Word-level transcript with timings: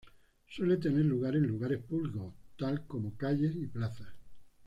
Suele 0.49 0.77
tener 0.77 1.05
lugar 1.05 1.35
en 1.35 1.45
lugares 1.45 1.77
públicos, 1.83 2.33
tal 2.57 2.87
como 2.87 3.15
calles 3.17 3.55
y 3.55 3.67
plazas. 3.67 4.07